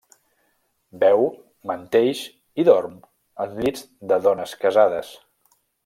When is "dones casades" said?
4.31-5.15